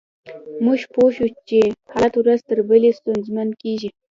[0.65, 1.59] موږ پوه شوو چې
[1.91, 3.89] حالات ورځ تر بلې ستونزمن کیږي